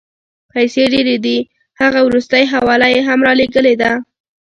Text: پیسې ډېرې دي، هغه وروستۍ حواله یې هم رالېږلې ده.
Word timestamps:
پیسې 0.51 0.83
ډېرې 0.93 1.15
دي، 1.25 1.37
هغه 1.81 1.99
وروستۍ 2.07 2.43
حواله 2.53 2.87
یې 2.93 3.01
هم 3.07 3.19
رالېږلې 3.27 3.75
ده. 3.81 3.91